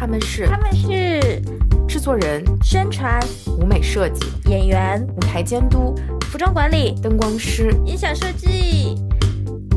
[0.00, 1.42] 他们是他们是
[1.86, 3.20] 制作人、宣传、
[3.58, 8.96] 舞美设计、演员、舞台监督、服装管理、灯光师、音响设计。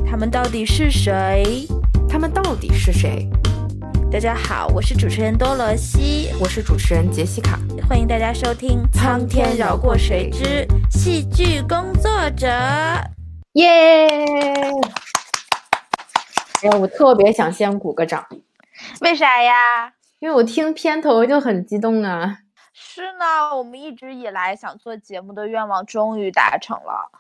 [0.09, 1.67] 他们到底是谁？
[2.07, 3.29] 他们到底是谁？
[4.09, 7.59] 大家好，我是主持人多罗西，我是主持人杰西卡，
[7.89, 12.47] 欢迎大家收听《苍天饶过谁之戏剧工作者》。
[13.55, 13.67] 耶！
[16.61, 18.25] 哎呀，我特别想先鼓个掌。
[19.01, 19.51] 为啥呀？
[20.23, 22.39] 因为我听片头就很激动啊。
[22.71, 27.11] 是呢，我们一直以来想做节目的愿望终于达成了。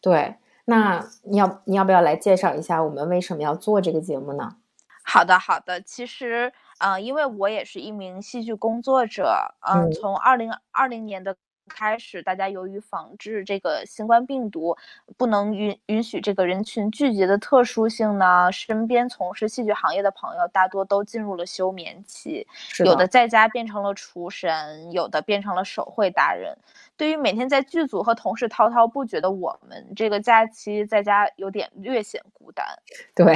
[0.00, 4.56] 对，那你要你要不要来介绍一下我们为什么要做这个节目呢？
[5.04, 5.82] 好的，好的。
[5.82, 11.36] 其实，嗯，因为我也是一名戏剧工作者，嗯，从二零二零年的。
[11.68, 14.76] 开始，大家由于防治这个新冠病毒，
[15.16, 22.46] 不能允允许这个人群聚集的特殊性呢，身边从事戏剧行业的朋友大多都进入了休眠期，
[22.84, 26.56] 有的在家变成了厨神，有的变成了手绘达人。
[26.96, 32.64] 对于每天在剧组和同事滔滔不绝的我们，这个假期在家有点略显孤单。
[33.14, 33.34] 对。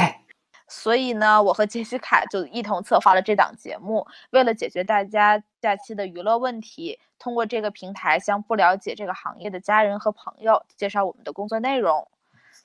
[0.70, 12.06] 所以呢，我和杰西卡就一同策划了这档节目，为了解决大家假期的娱乐问题，通过这个平台向不了解这个行业的家人和朋友介绍我们的工作内容。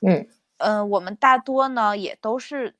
[0.01, 2.75] 嗯嗯，我们大多呢也都是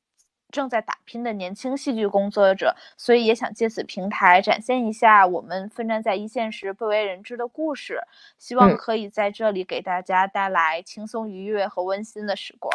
[0.51, 7.99] 正在打拼的年轻戏剧工作者，所以也想借此平台展现一下我们奋战在一线时不为人知的故事，
[8.37, 12.71] 希望可以在这里给大家带来轻松愉悦和温馨的时光。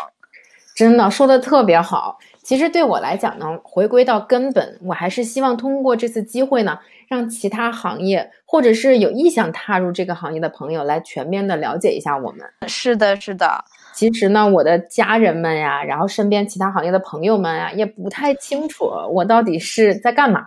[0.75, 2.19] 真的说的特别好。
[2.43, 12.41] 其实对我来讲呢，回归到根本，我还是希望通过这次机会呢，让其他行业或者是有意向踏入这个行业的朋友来全面的了解一下我们。
[12.67, 13.65] 是的，是的。
[13.95, 20.47] 其实呢，我的家人们呀，然后身边其他行业的朋友们呀，也不太清楚我到底是在干嘛。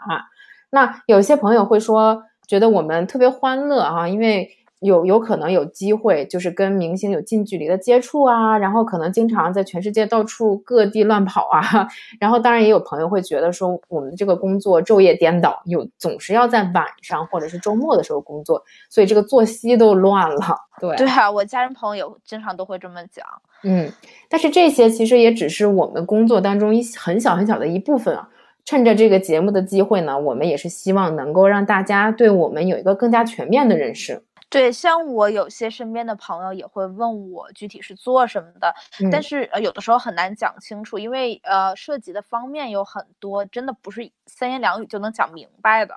[0.71, 4.49] 那有些朋友会说，觉得我们特别欢乐啊，因为。
[4.83, 11.87] 有有可能有机会，就是跟明星有近距离的接触啊，然后可能经常在全世界到处各地乱跑啊，
[12.19, 20.39] 然后当然也有朋友会觉得说，我们的这个工作昼夜颠倒，有总是要在晚上或者是周末的时候工作，所以这个作息都乱了。
[20.79, 23.25] 对对啊，我家人朋友经常都会这么讲。
[23.63, 23.89] 嗯，
[24.29, 28.29] 但是这些其实也只是我们工作当中一很小很小的一部分啊。
[28.65, 34.23] 趁着这个节目的机会呢，我们也是希望能够让大家对我们有一个更加全面的认识。
[34.53, 38.71] 对，像我有些身边的朋友也会问我具体是做什么的，
[39.11, 45.95] 但是呃有的时候很难讲清楚，因为呃涉及的方面有很多，真的不是三言两语就能讲明白的。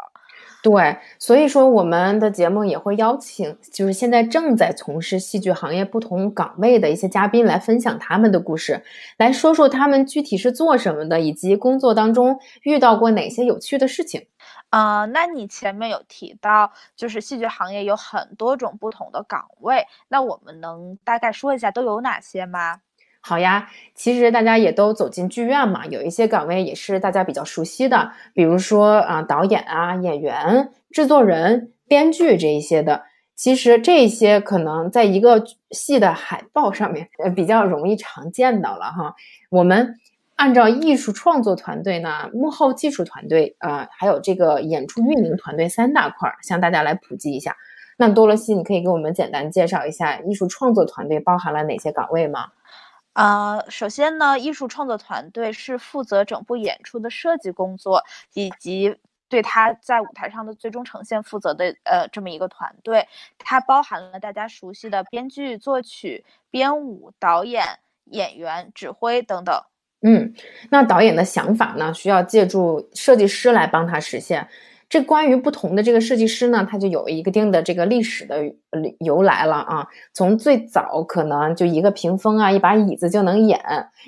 [0.63, 8.83] 对，所以说我们的节目也会邀请，就是现在正在从事戏剧行业不同岗位的一些嘉宾来分享他们的故事，
[9.17, 14.27] 来说说他们具体是做什么的，以及工作当中遇到过哪些有趣的事情。
[14.71, 22.81] 啊，那你前面有提到，就是戏剧行业有很多种不同的岗位，那我们能大概说一下都有哪些吗？
[23.27, 33.03] 好呀，其实大家也都走进剧院嘛，有一些岗位也是大家比较熟悉的，比如说啊，导演啊、演员、制作人、编剧这一些的。
[33.35, 39.15] 其实这些可能在一个戏的海报上面，呃，比较容易常见到了哈。
[39.51, 39.97] 我们。
[40.37, 47.57] 按照艺术创作团队呢，幕后技术团队啊，还有这个演出运营团队三大块，向大家来普及一下。
[47.97, 52.49] 那多罗西，你可以给我们简单介绍一下艺术创作团队包含了哪些岗位吗？
[53.17, 58.05] 呃，首先呢，艺术创作团队是负责整部演出的设计工作，
[58.35, 58.95] 以及
[59.27, 63.09] 对他在舞台上的最终呈现负责的呃这么一个团队。
[63.39, 67.65] 它包含了大家熟悉的编剧、作曲、编舞、导演、
[68.05, 69.59] 演员、指挥等等。
[70.03, 70.35] 嗯，
[70.69, 74.47] 那导演的想法呢，需要借助设计师来帮他实现。
[74.89, 78.37] 这关于不同的这个设计师呢，他就有一个定的这个历史的
[79.01, 79.87] 由来了啊。
[80.15, 83.61] 从最早可能就一个屏风啊，一把椅子就能演，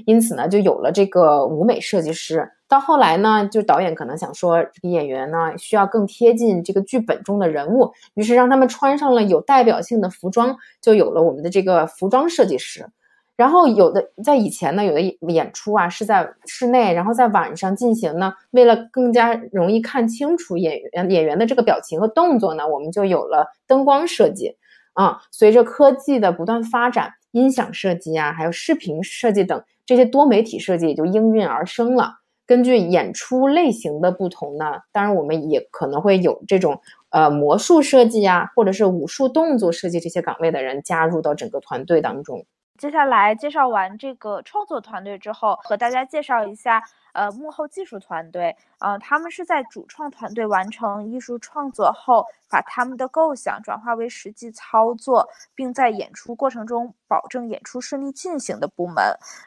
[0.07, 2.49] 因此呢，就有了这个舞美设计师。
[2.69, 12.87] 到后来呢，就导演可能想说，这个演员呢需要更贴近这个剧本中的人物，于是让他们穿上了有代表性的服装，就有了我们的这个服装设计师。
[13.39, 18.35] 然后有的在以前呢，有的演出啊是在室内，然后在晚上进行呢。
[18.51, 24.57] 为了更加容易看清楚演员演员的这个表情和动作呢，我们就有了灯光设计
[24.95, 25.21] 啊。
[25.31, 32.17] 随着科技的不断发展，音响设计啊，还有视频设计等这些多媒体设计也就应运而生了。
[32.45, 36.81] 根据演出类型的不同呢，当然我们也可能会有这种
[37.11, 42.45] 呃魔术设计啊，或者是武术动作设计这些岗位的人加入到整个团队当中。
[42.79, 58.97] 接下来介绍完这个创作团队之后，和大家介绍一下呃幕后技术团队，呃，他们是在主创团队完成艺术创作后，把他们的构想转化为实际操作，并在演出过程中保证演出顺利进行的部门。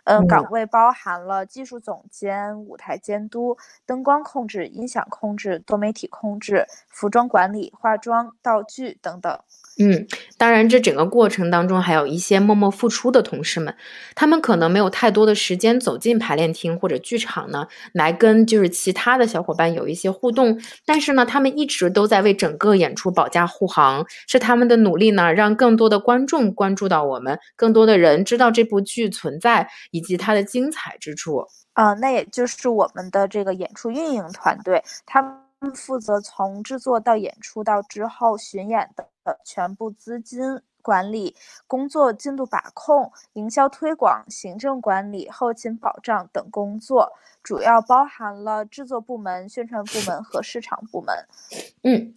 [0.06, 9.40] 嗯，岗位包含了技术总监、舞台监督、灯光控制、音响控制、多媒体控制、服装管理、化妆、道具等等。
[9.80, 10.06] 嗯，
[10.38, 13.76] 当然，这整个过程当中还有一些默默付出的同事们，
[14.14, 31.46] 他们可能没有太多的时间走进排练厅或者剧场呢，来跟就是其他的小伙伴有一些互动，但是呢，他们一直都在为整个演出保驾护航，是他们的努力呢，让更多的观众关注到我们，更多的人知道这部剧存在以及它的精彩之处。
[31.74, 35.32] 啊，那也就是我们的这个演出运营团队，他们。
[35.76, 39.06] 负责从制作到演出到之后巡演的
[39.46, 40.42] 全部资金
[40.82, 41.36] 管理、
[41.68, 51.16] 工作进度把控、营销推广、行政管理、后勤保障等工作，主要包含了制作部门、宣传部门和市场部门。
[51.84, 52.14] 嗯。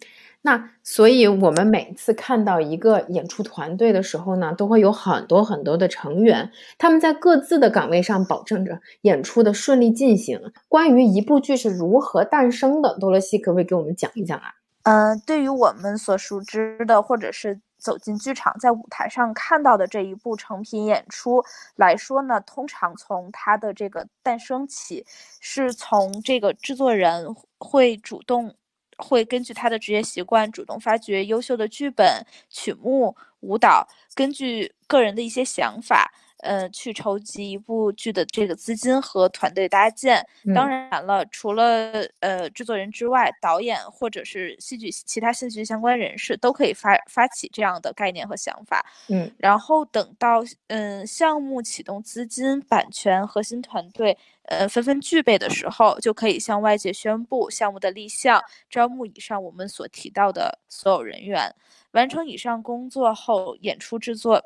[0.47, 10.39] 那所以，我们每次看到一个演出团队的时候呢，都会有很多很多的成员，他们在各自的岗位上保证着演出的顺利进行。
[10.69, 14.53] 关于一部剧是如何诞生的，多罗西可不可以给我们讲一讲啊？
[14.83, 21.43] 嗯，对于我们所熟知的，或者是走进剧场在舞台上看到的这一部成品演出
[21.75, 25.05] 来说呢，通常从它的这个诞生起，
[25.39, 28.55] 是从这个制作人会主动。
[28.97, 36.13] 会根据他的职业习惯，主动发掘优秀的剧本、曲目、舞蹈，根据个人的一些想法。
[36.45, 40.23] 呃，去筹集一部剧的这个资金和团队搭建。
[40.53, 48.85] 当然了，除了呃制作人之外，导演或者是戏剧其他戏剧相关人士都可以发发起这样的概念和想法。
[49.09, 58.39] 嗯，然后等到嗯项目启动资金、版权、核心团队呃纷纷具备的时候，就可以向外界宣布项目的立项，
[58.69, 61.53] 招募以上我们所提到的所有人员。
[61.91, 64.43] 完成以上工作后，演出制作。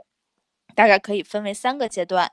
[0.75, 2.31] 大概可以分为三个阶段，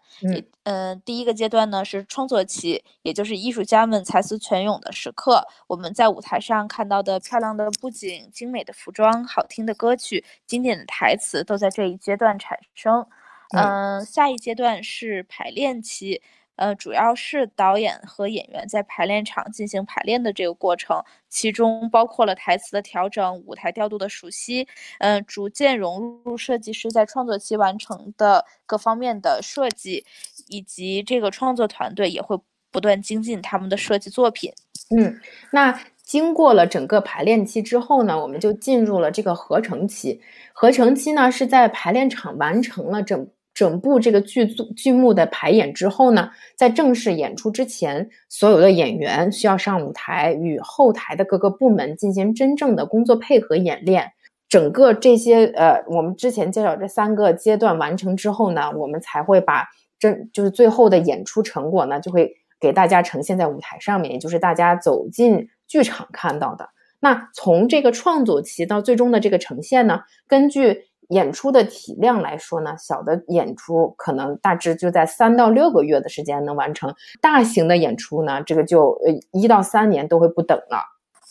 [0.64, 5.46] 嗯，第一个阶段呢是创作期，也就是艺术家们才思泉涌的时刻。
[5.66, 13.06] 我们在舞台上看到的漂亮的布景、精美的服装、好听的歌曲、经典的台词，都在这一阶段产生。
[13.54, 16.22] 嗯，下一阶段是排练期。
[16.56, 24.66] 呃，主要是导演和演员在排练场进行排练的这个过程，其中包括了台词的调整、舞台调度的熟悉，
[24.98, 30.04] 嗯，逐渐融入设计师在创作期完成的各方面的设计，
[30.48, 32.38] 以及这个创作团队也会
[32.70, 34.52] 不断精进他们的设计作品。
[34.96, 35.20] 嗯，
[35.52, 40.22] 那经过了整个排练期之后呢，我们就进入了这个合成期。
[40.52, 43.28] 合成期呢，是在排练场完成了整。
[43.56, 54.12] 整部这个剧组剧目的排演之后呢，在正式演出之前，所有的演员需要上舞台，与后台的各个部门进行真正的工作配合演练。
[54.46, 59.64] 整个这些呃，我们之前介绍这三个阶段完成之后呢，我们才会把
[59.98, 66.68] 真就是最后的演出成果呢，就会给大家呈现在舞台上面，也就是大家走进剧场看到的。
[67.00, 70.85] 那从这个创作期到最终的这个呈现呢，根据。
[71.08, 80.84] 演出的体量来说呢，小的演出可能大致就在三到六个月的时间能完成，大型的演出呢，这个就呃一到三年都会不等了。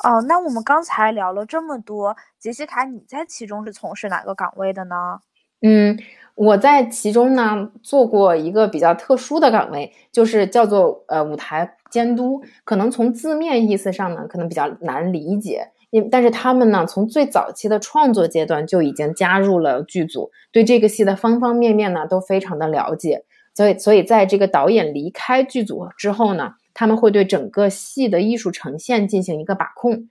[0.03, 5.19] 哦，那我们刚才聊了这么多，杰西卡，你在其中是从事哪个岗位的呢？
[5.61, 5.97] 嗯，
[6.35, 15.71] 我在其中呢做过一个比较特殊的岗位，就是叫做呃舞台监督，可能从字面意思上呢，可能比较难理解。
[16.11, 23.23] 但是他们呢，从最早期的创作阶段就已经加入了剧组，对这个戏的方方面面呢都非常的了解。
[23.53, 30.09] 所以，所以在这个导演离开剧组之后呢，他们会对整个戏的艺术呈现进行一个把控。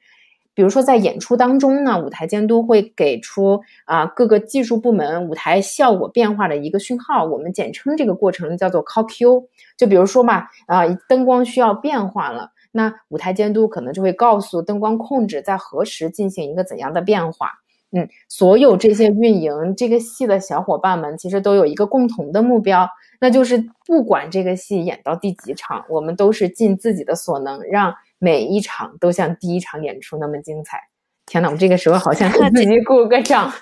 [0.54, 9.48] 比如说，在演出当中呢，舞台监督会给出啊各个技术部门舞台效果变化的一个讯号，我们简称这个过程叫做 call Q。
[9.76, 12.52] 就比如说嘛，啊灯光需要变化了。
[12.76, 17.52] 那舞台监督可能就会告诉灯光控制在何时进行一个怎样的变化。
[17.92, 22.88] 嗯，所有这些运营这个戏的小伙伴们，其实都有一个共同的目标，
[23.20, 30.80] 那就是不管这个戏演到第几场，我们都是尽自己的所能，让每一场都像第一场演出那么精彩。
[31.26, 33.52] 天呐，我这个时候好像 自己鼓个掌。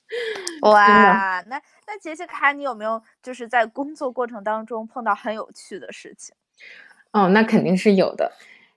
[0.62, 6.34] 哇，那那杰西卡，你有没有就是在工作过程当中碰到很有趣的事情？
[7.12, 8.32] 哦，那肯定是有的。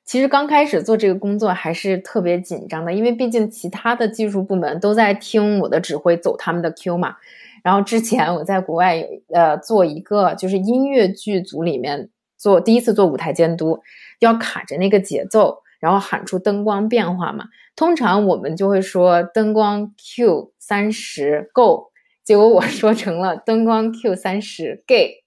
[0.05, 7.17] 其实刚开始做这个工作还是特别紧张的，因为毕竟其他的技术部门都在听我的指挥走他们的 Q 嘛。
[7.63, 13.81] 然后之前我在国外有呃做一个就是音乐剧组里面做第一次做舞台监督，
[14.19, 17.45] 要卡着那个节奏，然后喊出灯光变化嘛。
[17.75, 21.91] 通常我们就会说灯光 Q 三十 Go，
[22.23, 25.23] 结果我说成了灯光 Q 三十 Gay，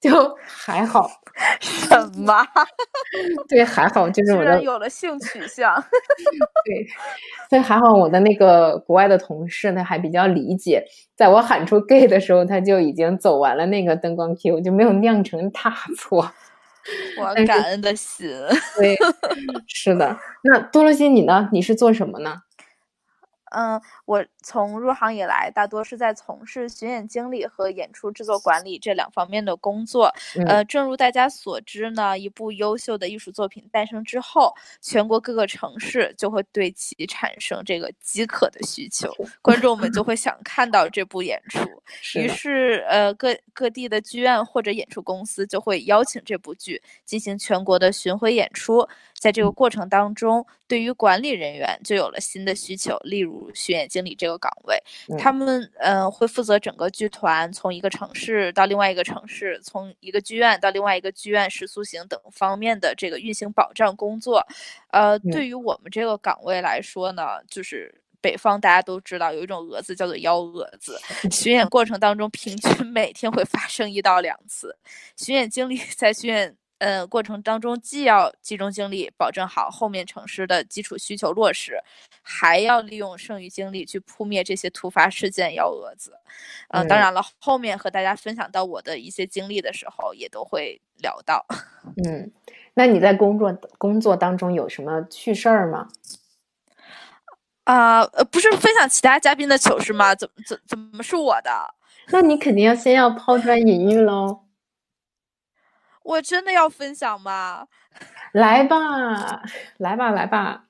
[0.00, 1.10] 就还好。
[1.60, 2.46] 什么？
[3.48, 5.74] 对，还好，就是我的有了性取向。
[6.66, 6.86] 对，
[7.48, 10.84] 所以还好我的那个国外的同事呢还比较理解，
[11.16, 16.30] 在我喊出 gay 的时候，他就已经走完了那个灯光 Q，就没有酿成大错。
[17.20, 18.28] 我感恩的心。
[18.76, 18.96] 对，
[19.68, 20.18] 是的。
[20.42, 21.48] 那多罗西，你呢？
[21.52, 22.42] 你是做什么呢？
[23.50, 30.12] 嗯，我从入行以来，大多是在从事巡演经理和演出制作管理这两方面的工作。
[30.46, 41.60] 呃，正如大家所知呢，一部优秀的艺术作品诞生之后，全国各个城市就会对其产生这个饥渴的需求，观众们就会想看到这部演出。
[42.18, 48.88] 于是，呃，各各地的剧院或者演出公司就会邀请这部剧进行全国的巡回演出。
[49.20, 54.82] 在这个过程当中，对于管理人员就有了新的需求，例如巡演经理这个岗位，
[55.18, 64.42] 他们呃会负责整个剧团从一个城市到另外一个城市，从一个剧院到另外一个剧院时速行等方面的这个运行保障工作。
[64.88, 70.98] 呃，对于我们这个岗位来说呢，就是北方大家都知道有一种蛾子叫做幺蛾子，
[71.30, 74.74] 巡演过程当中平均每天会发生一到两次，
[75.14, 76.56] 巡演经理在巡演。
[76.80, 81.78] 呃，过程当中既要集中精力保证好后面城市的基础需求落实，
[82.22, 86.18] 还要利用剩余精力去扑灭这些突发事件幺蛾子。
[86.68, 91.44] 嗯，当然了，后面和大家分享到我的一些经历的时候，也都会聊到。
[92.02, 92.32] 嗯，
[92.72, 95.88] 那你在工作工作当中有什么趣事儿吗？
[97.64, 100.14] 啊，呃，不是分享其他嘉宾的糗事吗？
[100.14, 101.74] 怎么怎怎么是我的？
[102.08, 104.40] 那你肯定要先要抛砖引玉喽。
[106.02, 107.66] 我真的要分享吗？
[108.32, 109.42] 来吧，
[109.78, 110.64] 来吧，来吧。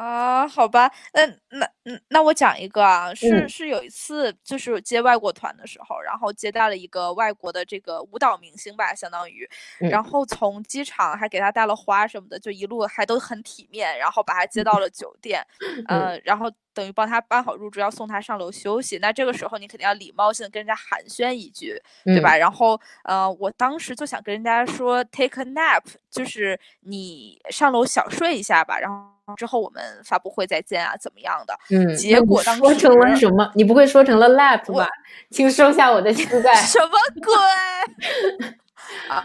[0.00, 1.70] 啊，好吧，那那
[2.08, 9.46] 那我讲一个啊，是是有一次就是接外国团的时候，然后接待了一个外国的这个舞蹈明星吧，相当于，
[9.78, 15.46] 然后从机场还给他带了花什么的，就一路还都很体面，然后把他接到了酒店，
[15.88, 16.50] 嗯，然后。
[16.72, 18.96] 等于帮他办好入住，要送他上楼休息。
[18.98, 22.36] 那这个时候你肯定要礼貌性跟人家寒暄一句，对吧？
[22.36, 28.78] 然后，呃，我当时就想跟人家说 take a nap，就是你上楼小睡一下吧。
[28.78, 31.58] 然后之后我们发布会再见啊，怎么样的？
[31.70, 31.96] 嗯。
[31.96, 33.50] 结果当时说成了什么？
[33.54, 34.88] 你不会说成了 lap 吧？
[35.30, 36.54] 请收下我的膝盖。
[36.62, 36.90] 什么
[37.22, 38.50] 鬼？
[39.08, 39.22] 啊，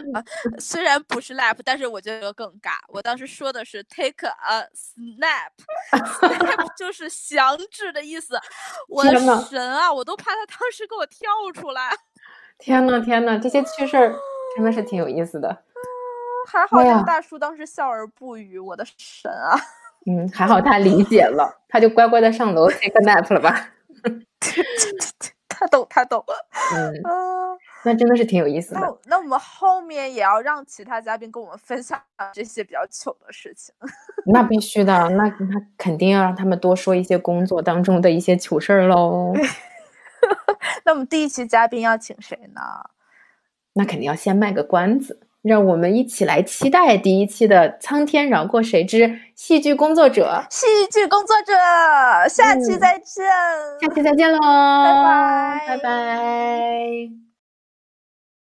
[0.60, 2.74] 虽然不是 lap，但是我觉得更尬。
[2.88, 8.38] 我当时说的是 take a snap，snap 就是响指的意思。
[8.88, 11.90] 我的神啊，我都怕他当时给我跳出来。
[12.58, 14.14] 天呐天呐，这些趣事儿
[14.54, 15.64] 真的是挺有意思的。
[16.46, 19.58] 还好这个大叔当时笑而不语，我的神啊！
[20.08, 23.70] 嗯，还好他理解了，他就乖乖的上楼 take a nap 了吧。
[25.48, 26.22] 他懂，他懂。
[26.74, 26.92] 嗯，
[27.82, 28.80] 那真的是挺有意思的。
[28.80, 32.00] 那那我们后面也要让其他嘉宾跟我们分享
[32.32, 33.74] 这些比较糗的事情。
[34.30, 39.32] 那必须的，那那肯定要让他们多说一些工作当中的一些糗事儿喽。
[40.84, 42.60] 那我们第一期嘉宾要请谁呢？
[43.72, 45.25] 那肯定要先卖个关子。
[45.46, 50.42] 让我们一起来期待第一期的《苍天饶过谁之戏剧工作者》。
[50.54, 51.54] 戏剧工作者，
[52.28, 53.24] 下期再见。
[53.80, 54.38] 下期再见喽！
[54.38, 57.25] 拜拜，拜拜。